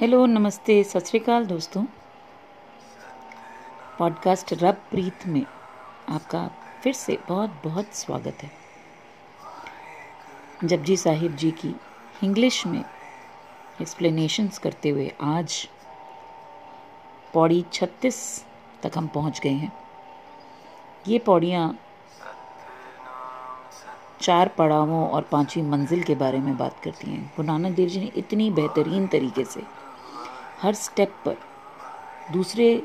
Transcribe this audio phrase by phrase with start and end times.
[0.00, 1.84] Hello नमस्ते सत श्रीकाल दोस्तों।
[3.98, 5.46] पॉडकास्ट रब प्रीत में
[6.08, 6.50] आपका
[6.82, 8.50] फिर से बहुत बहुत स्वागत है।
[10.64, 11.76] जपजी साहिब जी की
[12.24, 12.84] इंग्लिश में
[13.80, 15.68] एक्सप्लेनेशंस करते हुए आज
[17.34, 18.44] पौड़ी 36
[18.82, 19.72] तक हम पहुँच गए हैं।
[21.08, 21.78] ये पौड़ियाँ
[24.20, 28.00] चार पड़ावों और पांचवी मंजिल के बारे में बात करती हैं। गुरु नानक देव जी
[28.00, 29.75] ने इतनी बेहतरीन तरीके से
[30.62, 31.36] हर स्टेप पर
[32.32, 32.82] दूसरे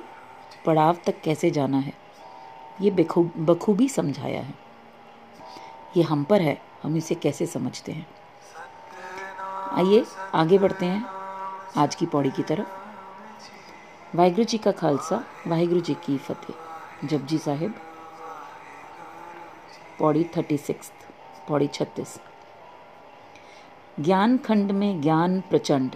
[0.66, 1.94] पड़ाव तक कैसे जाना है,
[2.82, 4.54] ये बखूब बखूबी समझाया है।
[5.98, 8.08] ये हम पर है, हम इसे कैसे समझते हैं?
[9.74, 11.06] आइए, आगे बढ़ते हैं
[11.78, 17.74] आज की पौड़ी की तरफ़। वाहिगुरु जी का खालसा, वाहिगुरु जी की फतेह। जपजी साहिब,
[20.00, 20.92] पौड़ी थर्टी सिक्स
[21.48, 22.20] पौड़ी छत्तीस।
[24.00, 25.96] ज्ञान खंड में ज्ञान प्रचंड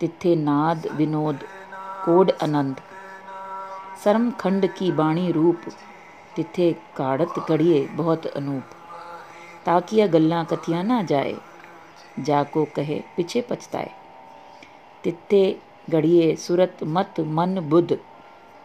[0.00, 1.40] तिथे नाद, विनोद,
[2.04, 2.80] कोड आनंद।
[4.04, 5.60] सरम खंड की बाणी रूप,
[6.36, 8.64] तिथे काड़त कड़िए बहुत अनूप।
[9.66, 11.34] ताकि गल्ला कथिया ना जाए
[12.20, 13.90] जाको कहे पीछे पछताए।
[15.04, 15.56] तिथे
[15.90, 17.98] गड़िए सुरत मत मन बुद्ध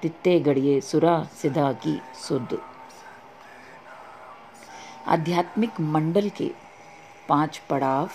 [0.02, 2.62] तिथे गड़िए सुरा सिधा की सुध।
[5.08, 6.52] आध्यात्मिक मंडल के
[7.30, 8.10] पाँच पड़ाव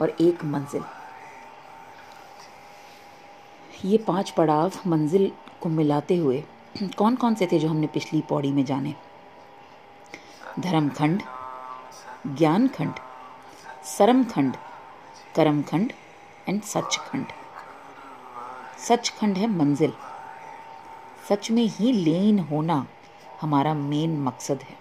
[0.00, 0.84] और एक मंजिल।
[3.84, 6.44] ये पाँच पड़ाव मंजिल को मिलाते हुए
[6.96, 8.94] कौन कौन से थे जो हमने पिछली पौड़ी में जाने?
[10.60, 11.22] धर्मखंड,
[12.26, 12.94] ज्ञानखंड
[13.84, 14.56] सरमखंड
[15.36, 15.92] करमखंड
[16.48, 17.26] एंड सचखंड।
[18.78, 19.92] सचखंड है मंजिल।
[21.28, 22.86] सच में ही लीन होना
[23.40, 24.76] हमारा मेन मकसद है।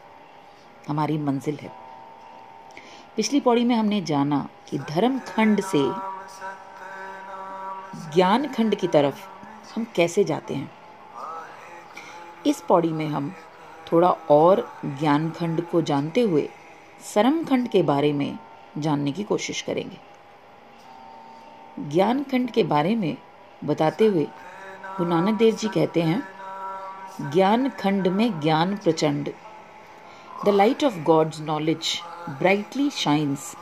[0.90, 1.85] हमारी मंजिल है।
[3.16, 5.80] पिछली पौड़ी में हमने जाना कि धर्म खंड से
[8.16, 9.28] ज्ञान खंड की तरफ़
[9.76, 10.72] हम कैसे जाते हैं।
[12.46, 13.34] इस पौड़ी में हम
[13.92, 16.50] थोड़ा और ज्ञान खंड को जानते हुए
[17.14, 18.38] सरम खंड के बारे में
[18.78, 19.98] जानने की कोशिश करेंगे।
[21.90, 23.18] ज्ञान खंड के बारे में
[23.64, 24.28] बताते हुए
[24.88, 26.22] गुरु नानक देव जी कहते हैं,
[27.32, 29.34] ज्ञान खंड में ज्ञान प्रचंड।
[30.46, 33.56] The light of God's knowledge brightly shines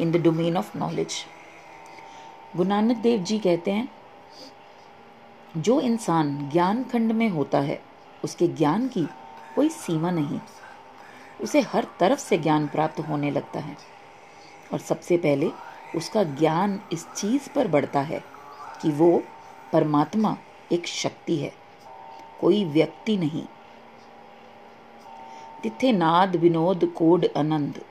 [0.00, 1.26] in the domain of knowledge
[2.56, 3.88] Guru Nanak Dev जी कहते हैं,
[5.56, 7.82] जो इंसान ज्ञान खंड में होता है,
[8.24, 9.04] उसके ज्ञान की
[9.56, 10.40] कोई सीमा नहीं।
[11.40, 13.76] उसे हर तरफ़ से ज्ञान प्राप्त होने लगता है।
[14.72, 15.50] और सबसे पहले
[15.96, 18.24] उसका ज्ञान इस चीज़ पर बढ़ता है
[18.82, 19.22] कि वो
[19.72, 20.36] परमात्मा
[20.72, 21.52] एक शक्ति है,
[22.40, 23.46] कोई व्यक्ति नहीं।
[25.62, 27.84] तिथे नाद, विनोद, कोड, आनंद।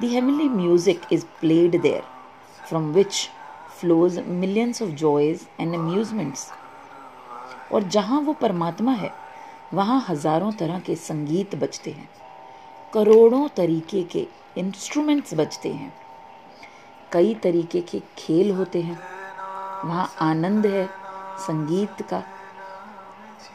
[0.00, 2.02] The heavenly music is played there
[2.68, 3.28] from which
[3.80, 6.50] flows millions of joys and amusements
[7.72, 9.12] और जहाँ वो परमात्मा है,
[9.74, 12.08] वहाँ हज़ारों तरह के संगीत बजते हैं।
[12.94, 14.26] करोड़ों तरीके के
[14.58, 15.92] इंस्ट्रूमेंट्स बजते हैं।
[17.12, 18.98] कई तरीके के खेल होते हैं।
[19.84, 20.86] वहाँ आनंद है,
[21.38, 22.22] संगीत का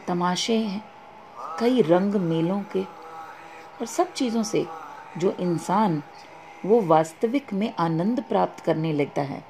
[0.08, 0.82] तमाशे हैं।
[1.60, 4.66] कई रंग मेलों के और सब चीज़ों से
[5.18, 6.02] जो इंसान
[6.64, 9.42] वो वास्तविक में आनंद प्राप्त करने लगता है।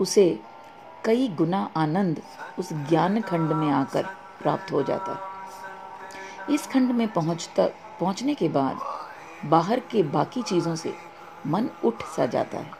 [0.00, 0.40] उसे
[1.04, 2.22] कई गुना आनंद
[2.58, 4.06] उस ज्ञान खंड में आकर
[4.42, 7.66] प्राप्त हो जाता है। इस खंड में पहुँचता,
[8.00, 8.80] पहुँचने के बाद
[9.44, 10.94] बाहर के बाकी चीज़ों से
[11.46, 12.70] मन उठ सा जाता है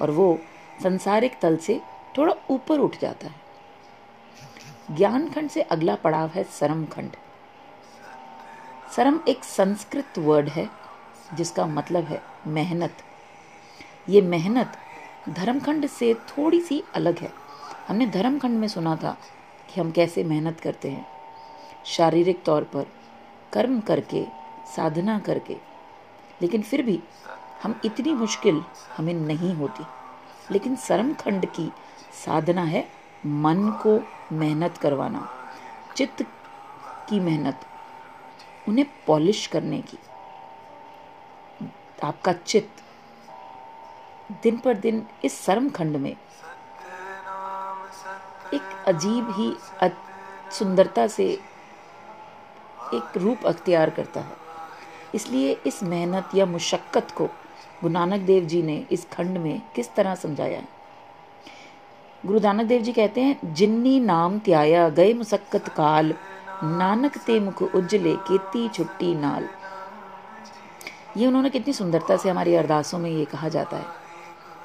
[0.00, 0.38] और वो
[0.82, 1.80] संसारिक तल से
[2.18, 7.16] थोड़ा ऊपर उठ जाता है। ज्ञान खंड से अगला पड़ाव है सरम खंड।
[8.96, 10.68] सरम एक संस्कृत वर्ड है
[11.34, 12.96] जिसका मतलब है मेहनत।
[14.08, 14.76] ये मेहनत
[15.28, 17.32] धर्मखंड से थोड़ी सी अलग है।
[17.88, 19.16] हमने धर्मखंड में सुना था
[19.68, 21.06] कि हम कैसे मेहनत करते हैं।
[21.86, 22.86] शारीरिक तौर पर
[23.52, 24.26] कर्म करके,
[24.76, 25.56] साधना करके,
[26.42, 27.02] लेकिन फिर भी
[27.62, 28.64] हम इतनी मुश्किल
[28.96, 29.84] हमें नहीं होती।
[30.50, 31.72] लेकिन सरम खंड की
[32.26, 32.88] साधना है
[33.26, 34.00] मन को
[34.34, 35.28] मेहनत करवाना,
[35.96, 36.22] चित्त
[37.08, 37.60] की मेहनत,
[38.68, 39.98] उन्हें पॉलिश करने की।
[42.04, 42.82] आपका चित्त
[44.42, 46.16] दिन पर दिन इस शर्म खंड में
[48.54, 49.54] एक अजीब ही
[50.52, 51.24] सुंदरता से
[52.94, 54.36] एक रूप अख्तियार करता है।
[55.14, 59.94] इसलिए इस मेहनत या मुशक्क़त को गुरु नानक देव जी ने इस खंड में किस
[59.94, 60.58] तरह समझाया?
[60.58, 60.68] है
[62.26, 66.14] गुरु नानक देव जी कहते हैं, जिन्नी नाम त्याया गए मुसक्कत काल,
[66.64, 69.48] नानक ते मुख उजले केती छुट्टी नाल।
[71.18, 73.86] ये उन्होंने कितनी सुंदरता से हमारी अरदासों में ये कहा जाता है।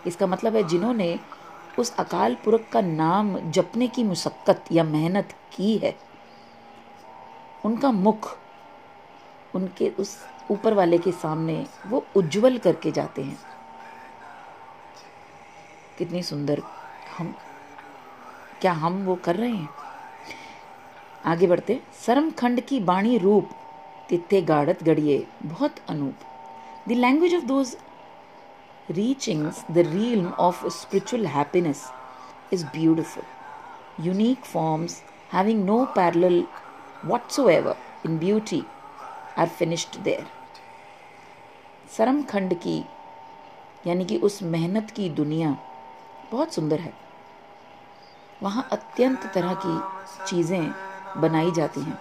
[0.07, 1.17] इसका मतलब है जिन्होंने
[1.79, 5.95] उस अकाल पुरख का नाम जपने की मुशक्क़त या मेहनत की है,
[7.65, 8.35] उनका मुख
[9.53, 10.17] उनके उस
[10.51, 13.37] ऊपर वाले के सामने वो उज्जवल करके जाते हैं।
[15.97, 16.61] कितनी सुंदर
[17.17, 17.33] हम,
[18.61, 19.69] क्या हम वो कर रहे हैं?
[21.25, 23.49] आगे बढ़ते सरम खंड की बाणी रूप
[24.09, 26.32] तिथे गाड़त गड़िए बहुत Anoop.
[26.87, 27.75] The language of those
[28.89, 31.85] reachings the realm of spiritual happiness
[32.53, 35.01] is beautiful unique forms
[35.33, 36.43] having no parallel
[37.03, 37.75] whatsoever
[38.05, 38.63] in beauty
[39.35, 40.25] are finished there.
[41.89, 42.77] सरम खंड की
[43.87, 45.49] यानी कि उस मेहनत की दुनिया
[46.31, 46.93] बहुत सुंदर है
[48.41, 49.75] वहाँ अत्यंत तरह की
[50.27, 50.71] चीज़ें
[51.21, 51.97] बनाई जाती हैं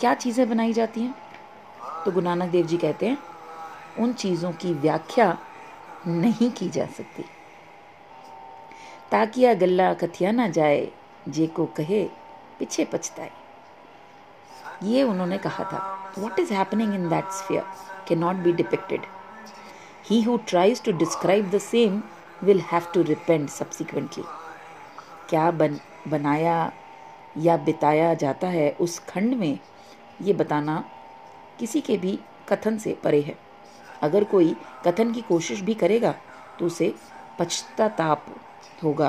[0.00, 1.14] क्या चीज़ें बनाई जाती हैं
[2.04, 3.18] तो गुरु नानक देव जी कहते हैं
[3.98, 5.36] उन चीज़ों की व्याख्या
[6.06, 7.24] नहीं की जा सकती।
[9.10, 10.88] ताकिया गल्ला कथिया ना जाए,
[11.28, 12.04] जे को कहे,
[12.58, 13.30] पीछे पछताए।
[14.82, 15.78] ये उन्होंने कहा था
[16.18, 17.64] what is happening in that sphere
[18.08, 19.06] can not be depicted
[20.04, 22.02] he who tries to describe the same
[22.42, 24.24] will have to repent subsequently
[25.28, 25.78] क्या बन,
[26.08, 26.72] बनाया
[27.38, 29.58] या बिताया जाता है उस खंड में,
[30.22, 30.82] ये बताना
[31.58, 33.36] किसी के भी कथन से परे है।
[34.02, 34.54] अगर कोई
[34.86, 36.14] कथन की कोशिश भी करेगा
[36.58, 36.94] तो उसे
[37.38, 38.26] पश्चाताप
[38.84, 39.08] होगा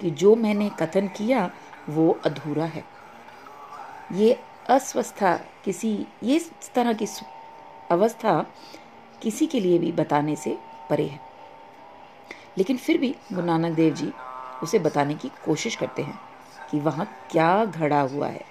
[0.00, 1.50] कि जो मैंने कथन किया,
[1.88, 2.84] वो अधूरा है।
[4.12, 4.38] ये
[4.68, 7.06] अस्वस्था किसी, ये इस तरह की
[7.90, 8.40] अवस्था
[9.22, 10.58] किसी के लिए भी बताने से
[10.90, 11.20] परे है।
[12.58, 14.12] लेकिन फिर भी गुरु नानक देव जी
[14.62, 16.18] उसे बताने की कोशिश करते हैं
[16.70, 18.44] कि वहाँ क्या घड़ा हुआ है,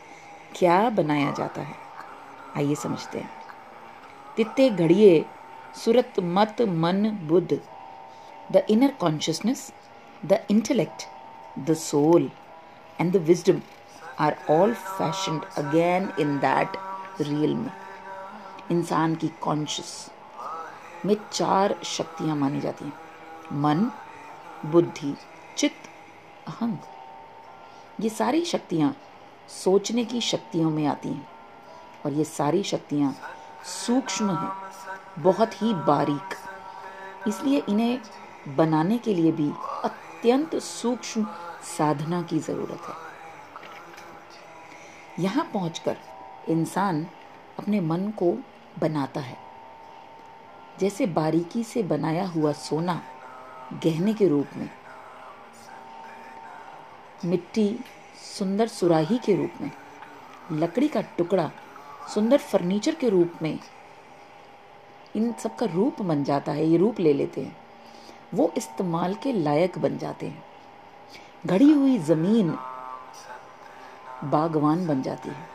[0.56, 1.76] क्या बनाया जाता है।
[2.58, 3.30] आइए समझते हैं।
[4.38, 5.26] तित्ते घड़िए
[5.84, 7.62] सुरत मत, मन, Buddha.
[8.52, 9.72] The inner consciousness
[10.26, 11.04] the intellect
[11.60, 12.32] the soul
[13.02, 13.62] and the wisdom
[14.20, 16.78] are all fashioned again in that
[17.20, 17.68] realm.
[18.72, 20.12] इंसान की कॉन्शियस
[21.06, 22.94] में चार शक्तियाँ मानी जाती हैं।
[23.54, 23.92] मन,
[24.66, 25.14] बुद्धि,
[25.58, 25.90] चित्त
[26.48, 26.78] अहंग
[28.00, 28.96] ये सारी शक्तियाँ
[29.64, 31.28] सोचने की शक्तियों में आती हैं
[32.06, 33.16] और ये सारी शक्तियाँ
[33.66, 34.67] सूक्ष्म हैं।
[35.18, 36.36] बहुत ही बारीक।
[37.28, 39.50] इसलिए इन्हें बनाने के लिए भी
[39.84, 41.26] अत्यंत सूक्ष्म
[41.78, 42.96] साधना की ज़रूरत है।
[45.20, 45.98] यहाँ पहुंचकर
[46.50, 47.06] इंसान
[47.60, 48.32] अपने मन को
[48.80, 49.38] बनाता है।
[50.80, 53.02] जैसे बारीकी से बनाया हुआ सोना
[53.84, 54.70] गहने के रूप में,
[57.26, 57.80] मिट्टी
[58.38, 59.72] सुंदर सुराही के रूप में,
[60.52, 61.50] लकड़ी का टुकड़ा
[62.14, 63.60] सुंदर फर्नीचर के रूप में
[65.18, 67.56] इन सब का रूप बन जाता है, ये रूप ले लेते हैं।
[68.34, 70.44] वो इस्तेमाल के लायक बन जाते हैं।
[71.46, 72.58] घड़ी हुई ज़मीन
[74.24, 75.46] बागवान बन जाती है।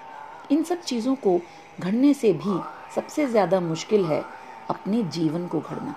[0.50, 1.38] इन सब चीज़ों को
[1.80, 2.60] घड़ने से भी
[2.94, 4.22] सबसे ज़्यादा मुश्किल है
[4.70, 5.94] अपने जीवन को घड़ना,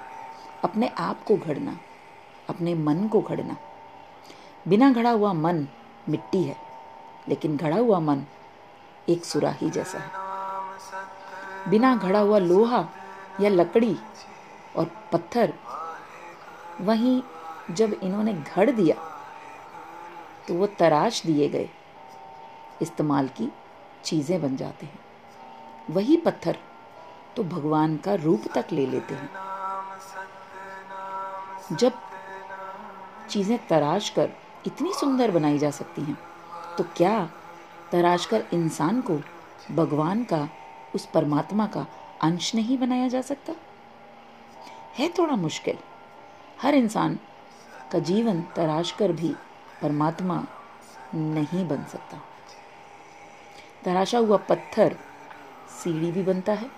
[0.63, 1.77] अपने आप को घड़ना,
[2.49, 3.57] अपने मन को घड़ना।
[4.67, 5.67] बिना घड़ा हुआ मन
[6.09, 6.55] मिट्टी है,
[7.29, 8.23] लेकिन घड़ा हुआ मन
[9.09, 12.87] एक सुराही जैसा है। बिना घड़ा हुआ लोहा
[13.41, 13.95] या लकड़ी
[14.75, 15.53] और पत्थर,
[16.81, 17.21] वहीं
[17.71, 18.95] जब इन्होंने घड़ दिया
[20.47, 21.69] तो वो तराश दिए गए।
[22.81, 23.49] इस्तेमाल की
[24.03, 24.99] चीज़ें बन जाते हैं।
[25.89, 26.57] वही पत्थर
[27.35, 29.29] तो भगवान का रूप तक ले लेते हैं।
[31.73, 31.93] जब
[33.29, 34.29] चीज़ें तराश कर
[34.67, 36.17] इतनी सुंदर बनाई जा सकती हैं
[36.77, 37.29] तो क्या
[37.91, 39.19] तराश कर इंसान को
[39.71, 40.47] भगवान का,
[40.95, 41.85] उस परमात्मा का
[42.21, 43.53] अंश नहीं बनाया जा सकता?
[44.99, 45.77] है थोड़ा मुश्किल।
[46.61, 47.19] हर इंसान
[47.91, 49.35] का जीवन तराश कर भी
[49.81, 50.45] परमात्मा
[51.15, 52.17] नहीं बन सकता।
[53.85, 54.97] तराशा हुआ पत्थर
[55.83, 56.71] सीढ़ी भी बनता है।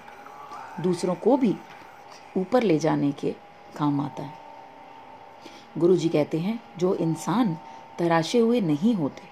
[0.80, 1.58] दूसरों को भी
[2.38, 3.36] ऊपर ले जाने के
[3.78, 4.34] काम आता है।
[5.78, 7.58] गुरु जी कहते हैं, जो इंसान
[8.00, 9.24] तराशे हुए नहीं होते,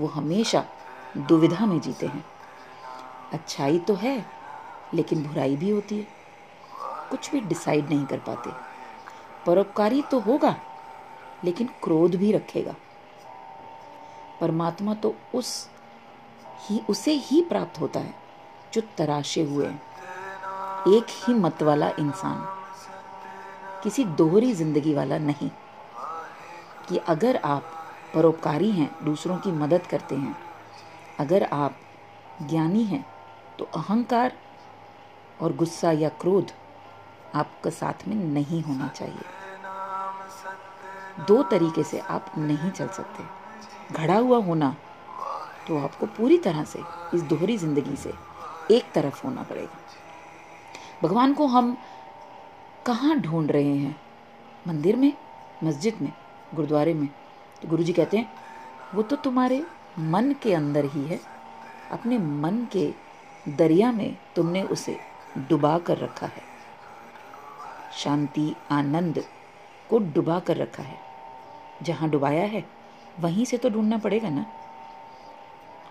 [0.00, 0.64] वो हमेशा
[1.16, 2.24] दुविधा में जीते हैं।
[3.32, 4.43] अच्छाई तो है
[4.94, 6.06] लेकिन बुराई भी होती है।
[7.10, 8.50] कुछ भी डिसाइड नहीं कर पाते।
[9.46, 10.56] परोपकारी तो होगा,
[11.44, 12.74] लेकिन क्रोध भी रखेगा।
[14.40, 15.70] परमात्मा तो उस
[16.60, 18.14] ही, उसे ही प्राप्त होता है,
[18.72, 19.82] जो तराशे हुए हैं।
[20.88, 22.46] एक ही मत वाला इंसान,
[23.82, 25.50] किसी दोहरी ज़िंदगी वाला नहीं।
[26.88, 27.62] कि अगर आप
[28.14, 30.36] परोपकारी हैं, दूसरों की मदद करते हैं,
[31.18, 31.76] अगर आप
[32.42, 33.06] ज्ञानी हैं
[33.58, 34.32] तो अहंकार
[35.40, 36.52] और गुस्सा या क्रोध
[37.34, 39.32] आपका साथ में नहीं होना चाहिए।
[41.28, 43.24] दो तरीके से आप नहीं चल सकते।
[43.94, 44.74] घड़ा हुआ होना
[45.68, 46.80] तो आपको पूरी तरह से
[47.14, 48.12] इस दोहरी ज़िंदगी से
[48.70, 49.78] एक तरफ़ होना पड़ेगा।
[51.02, 51.76] भगवान को हम
[52.86, 53.96] कहाँ ढूंढ रहे हैं?
[54.68, 55.12] मंदिर में?
[55.64, 56.12] मस्जिद में?
[56.54, 57.08] गुरुद्वारे में?
[57.62, 58.32] तो गुरु जी कहते हैं,
[58.94, 59.62] वो तो तुम्हारे
[59.98, 61.20] मन के अंदर ही है।
[61.92, 62.92] अपने मन के
[63.48, 64.98] दरिया में तुमने उसे
[65.38, 66.42] डुबा कर रखा है।
[67.92, 69.24] शांति, आनंद
[69.90, 70.98] को डुबा कर रखा है।
[71.82, 72.64] जहाँ डुबाया है,
[73.20, 74.46] वहीं से तो ढूंढना पड़ेगा ना।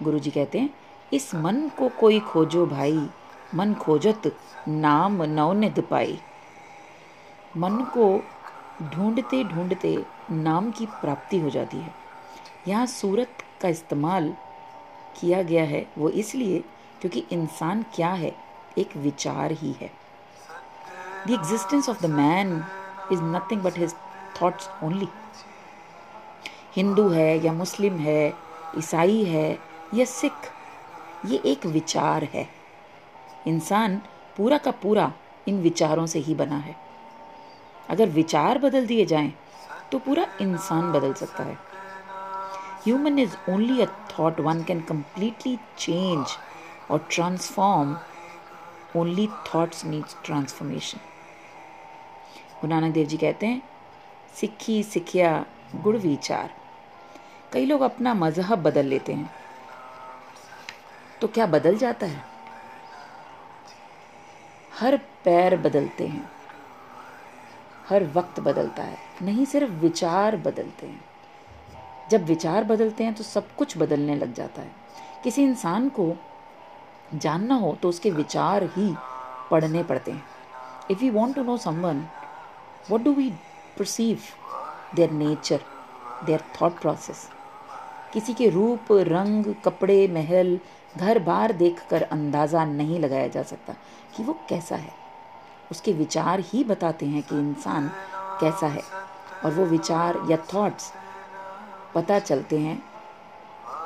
[0.04, 0.70] गुरु जी कहते हैं,
[1.14, 3.10] इस मन को कोई खोजो भाई,
[3.56, 6.20] मन खोजत नाम नवनिध पाई।
[7.58, 8.24] मन को
[8.84, 11.94] ढूंढते ढूंढते नाम की प्राप्ति हो जाती है।
[12.68, 13.30] यहाँ सूरत
[13.62, 14.36] का इस्तेमाल
[15.22, 16.60] किया गया है वो इसलिए
[17.02, 18.43] क्योंकि इंसान क्या है
[18.78, 19.90] एक विचार ही है।
[21.28, 22.64] The existence of the man
[23.12, 23.94] is nothing but his
[24.42, 25.08] thoughts only
[26.76, 28.34] Hindu है या मुस्लिम है,
[28.78, 29.60] ईसाई है
[29.94, 30.52] या सिख,
[31.26, 32.48] ये एक विचार है।
[33.48, 34.02] इंसान
[34.38, 35.12] पूरा का पूरा
[35.48, 36.76] इन विचारों से ही बना है।
[37.90, 39.34] अगर विचार बदल दिए जाएँ
[39.92, 41.58] तो पूरा इंसान बदल सकता है।
[42.86, 46.38] Human is only a thought one can completely change
[46.92, 47.96] और transform
[48.96, 51.00] only thoughts needs transformation
[52.62, 53.62] Guru Nanak Dev जी कहते हैं,
[54.36, 55.46] सिक्खी सिखिया
[55.76, 56.54] गुड़ विचार.
[57.54, 59.34] कई लोग अपना मज़हब बदल लेते हैं।
[61.22, 62.24] तो क्या बदल जाता है?
[64.80, 66.32] हर पैर बदलते हैं।
[67.90, 71.06] हर वक्त बदलता है। नहीं, सिर्फ़ विचार बदलते हैं।
[72.12, 74.72] जब विचार बदलते हैं तो सब कुछ बदलने लग जाता है।
[75.24, 76.16] किसी इंसान को
[77.14, 78.94] जानना हो तो उसके विचार ही
[79.52, 80.24] पढ़ने पड़ते हैं।
[80.92, 82.04] If you want to know someone
[82.92, 83.30] what do we
[83.78, 84.20] perceive
[84.96, 85.60] their nature
[86.26, 87.28] their thought process
[88.14, 90.60] किसी के रूप, रंग, कपड़े, महल,
[90.98, 93.74] घर बार देखकर अंदाज़ा नहीं लगाया जा सकता
[94.16, 94.92] कि वो कैसा है।
[95.72, 97.90] उसके विचार ही बताते हैं कि इंसान
[98.42, 98.84] कैसा है
[99.46, 100.92] और वो विचार या थॉट्स
[101.96, 102.82] पता चलते हैं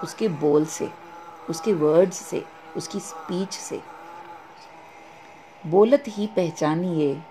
[0.03, 0.89] उसके बोल से,
[1.49, 2.43] उसके वर्ड्स से।
[2.77, 3.81] उसकी स्पीच से।
[5.67, 7.21] बोलत ही पहचानिए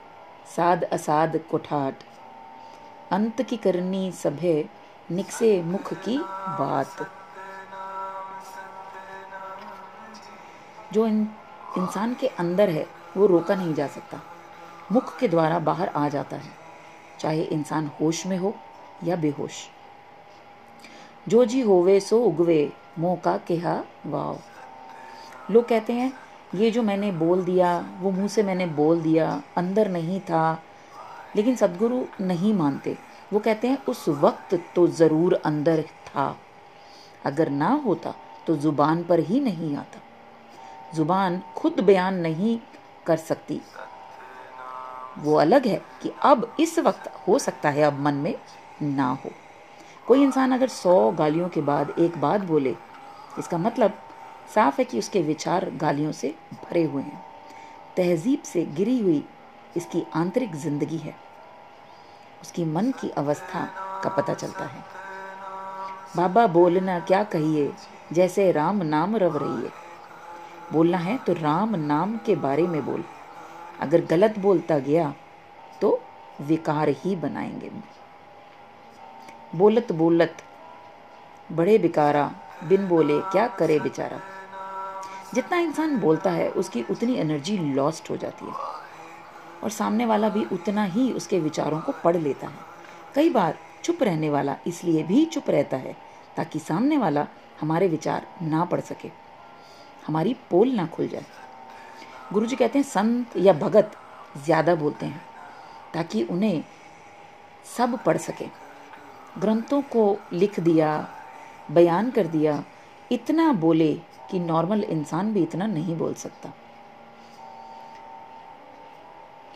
[0.57, 1.95] साद असाद कोठाट।
[3.11, 4.69] अंत की करनी सभे
[5.11, 6.19] निकसे मुख की
[6.59, 7.11] बात।
[10.93, 11.29] जो इन,
[11.79, 12.87] इंसान के अंदर है
[13.17, 14.21] वो रोका नहीं जा सकता।
[14.93, 16.50] मुख के द्वारा बाहर आ जाता है
[17.21, 18.55] चाहे इंसान होश में हो
[19.05, 19.69] या बेहोश।
[21.29, 24.38] जो जी होवे सो उगवे मोह का केहा वाव।
[25.50, 26.12] लोग कहते हैं,
[26.55, 30.62] ये जो मैंने बोल दिया, वो मुँह से मैंने बोल दिया, अंदर नहीं था।
[31.37, 32.99] लेकिन सदगुरु नहीं मानते।
[33.33, 36.37] वो कहते हैं, उस वक्त तो ज़रूर अंदर था।
[37.25, 38.15] अगर ना होता
[38.47, 40.00] तो ज़ुबान पर ही नहीं आता।
[40.95, 42.59] ज़ुबान खुद बयान नहीं
[43.07, 43.61] कर सकती।
[45.19, 48.35] वो अलग है कि अब इस वक्त हो सकता है, अब मन में
[48.83, 49.31] ना हो।
[50.07, 52.76] कोई इंसान अगर सौ गालियों के बाद एक बात बोले,
[53.38, 53.99] इसका मतलब
[54.55, 57.25] साफ़ है कि उसके विचार गालियों से भरे हुए हैं।
[57.97, 59.25] तहजीब से गिरी हुई
[59.76, 61.15] इसकी आंतरिक ज़िंदगी है।
[62.43, 63.65] उसकी मन की अवस्था
[64.05, 64.85] का पता चलता है।
[66.17, 67.73] बाबा बोलना क्या कहिए,
[68.12, 69.73] जैसे राम नाम रव रही है।
[70.73, 73.05] बोलना है तो राम नाम के बारे में बोल।
[73.81, 75.15] अगर गलत बोलता गया
[75.81, 76.00] तो
[76.41, 77.71] विकार ही बनाएँगे।
[79.55, 80.37] बोलत बोलत,
[81.53, 82.31] बड़े बिकारा,
[82.65, 84.21] बिन बोले क्या करे बेचारा।
[85.37, 88.52] जितना इंसान बोलता है, उसकी उतनी एनर्जी लॉस्ट हो जाती है।
[89.62, 92.59] और सामने वाला भी उतना ही उसके विचारों को पढ़ लेता है।
[93.14, 95.97] कई बार चुप रहने वाला इसलिए भी चुप रहता है,
[96.37, 97.26] ताकि सामने वाला
[97.61, 99.11] हमारे विचार ना पढ़ सके।
[100.07, 101.25] हमारी पोल ना खुल जाए।
[102.33, 103.93] गुरु जी कहते हैं, संत या भगत
[104.45, 105.21] ज़्यादा बोलते हैं,
[105.95, 106.64] ताकि उन्हें
[107.76, 108.47] सब पढ़ सके।
[109.40, 111.09] ग्रंथों को लिख दिया,
[111.71, 112.62] बयान कर दिया,
[113.12, 113.93] इतना बोले
[114.30, 116.52] कि नॉर्मल इंसान भी इतना नहीं बोल सकता।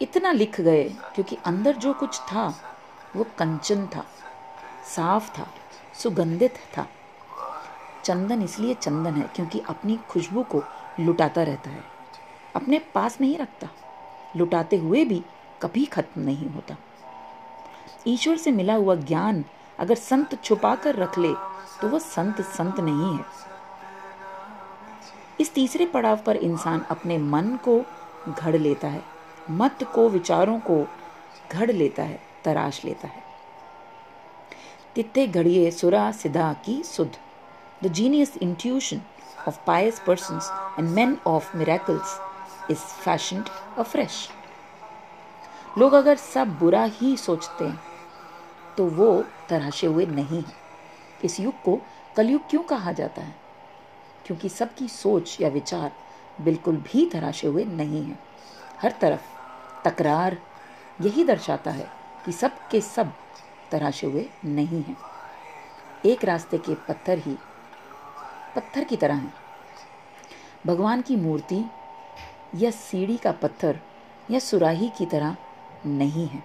[0.02, 2.54] इतना लिख गए, क्योंकि अंदर जो कुछ था,
[3.16, 4.04] वो कंचन था,
[4.96, 5.46] साफ़ था,
[5.94, 6.86] सुगंधित था।
[8.04, 10.62] चंदन इसलिए चंदन है, क्योंकि अपनी खुशबू को
[11.00, 11.84] लुटाता रहता है।
[12.56, 13.68] अपने पास नहीं रखता।
[14.36, 15.24] लुटाते हुए भी
[15.62, 16.76] कभी खत्म नहीं होता।
[18.06, 19.44] ईश्वर से मिला हुआ ज्ञान
[19.78, 21.34] अगर संत छुपा कर रख ले
[21.80, 23.24] तो वह संत संत नहीं है।
[25.40, 27.84] इस तीसरे पड़ाव पर इंसान अपने मन को
[28.28, 29.04] घड़ लेता है,
[29.50, 30.86] मत को, विचारों को
[31.52, 33.22] घड़ लेता है, तराश लेता है।
[34.94, 37.16] तिथे घड़िए सुरा सिदा की सुध।
[37.84, 39.00] The genius intuition
[39.40, 40.44] of pious persons
[40.78, 42.10] and men of miracles
[42.70, 44.30] is fashioned afresh.
[45.78, 47.80] लोग अगर सब बुरा ही सोचते हैं
[48.76, 50.56] तो वो तराशे हुए नहीं हैं।
[51.24, 51.80] इस युग को
[52.16, 53.39] कलयुग क्यों कहा जाता है?
[54.30, 55.92] क्योंकि सबकी सोच या विचार
[56.40, 58.18] बिल्कुल भी तराशे हुए नहीं हैं।
[58.80, 59.20] हर तरफ़
[59.84, 60.36] तकरार
[61.00, 61.90] यही दर्शाता है
[62.24, 63.12] कि सब के सब
[63.72, 64.96] तराशे हुए नहीं हैं।
[66.04, 67.36] एक रास्ते के पत्थर ही
[68.56, 69.32] पत्थर की तरह हैं।
[70.66, 71.64] भगवान की मूर्ति
[72.54, 73.80] या सीढ़ी का पत्थर
[74.30, 75.36] या सुराही की तरह
[75.86, 76.42] नहीं है।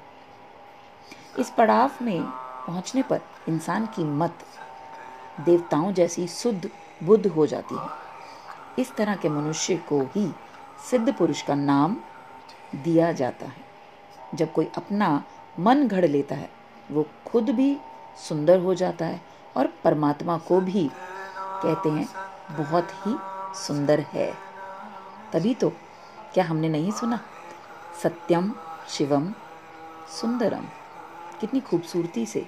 [1.39, 2.21] इस पड़ाव में
[2.67, 4.45] पहुँचने पर इंसान की मत
[5.39, 6.69] देवताओं जैसी शुद्ध
[7.03, 7.87] बुद्ध हो जाती है।
[8.79, 10.33] इस तरह के मनुष्य को ही
[10.91, 11.97] सिद्ध पुरुष का नाम
[12.75, 13.65] दिया जाता है।
[14.35, 15.23] जब कोई अपना
[15.59, 16.49] मन घड़ लेता है,
[16.91, 17.77] वो खुद भी
[18.29, 19.21] सुंदर हो जाता है
[19.57, 20.91] और परमात्मा को भी
[21.37, 22.07] कहते हैं,
[22.51, 23.15] बहुत ही
[23.59, 24.33] सुंदर है।
[25.33, 25.69] तभी तो
[26.33, 27.19] क्या हमने नहीं सुना?
[28.03, 28.53] सत्यम
[28.89, 29.33] शिवम
[30.09, 30.65] सुंदरम।
[31.39, 32.47] कितनी खूबसूरती से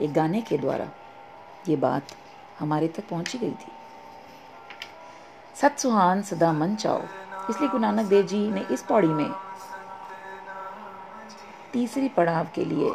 [0.00, 0.88] एक गाने के द्वारा
[1.68, 2.02] ये बात
[2.60, 3.72] हमारे तक पहुँची गई थी।
[5.56, 7.02] सत सुहान सदा मन चाओ।
[7.50, 9.30] इसलिए गुरु नानक देव जी ने इस पौड़ी में
[11.72, 12.92] तीसरी पड़ाव के लिए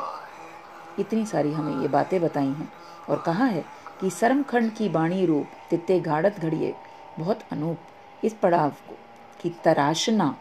[1.00, 2.72] इतनी सारी हमें ये बातें बताई हैं
[3.10, 3.64] और कहा है
[4.00, 6.74] कि सरमखंड की बाणी रूप तित्ते घाड़त घड़िए
[7.20, 8.98] बहुत अनूप इस पड़ाव को
[9.42, 10.36] की तराशना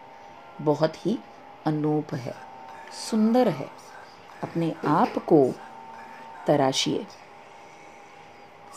[0.60, 1.18] बहुत ही
[1.66, 2.34] अनूप है,
[3.10, 3.68] सुंदर है।
[4.42, 5.40] अपने आप को
[6.46, 7.06] तराशिए।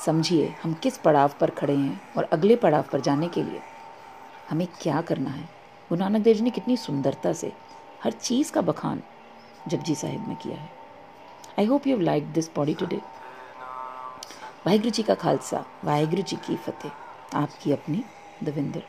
[0.05, 3.59] समझिए, हम किस पड़ाव पर खड़े हैं और अगले पड़ाव पर जाने के लिए।
[4.49, 5.43] हमें क्या करना है?
[5.89, 7.51] गुरु नानक देव जी ने कितनी सुंदरता से
[8.03, 9.01] हर चीज़ का बखान
[9.67, 10.69] जपजी साहिब में किया है।
[11.59, 13.01] I hope you like this body today
[14.65, 16.91] Waheguru ji का खालसा, वाहिगुरु जी की फतेह।
[17.33, 18.03] आपकी अपनी
[18.43, 18.83] दविंदर।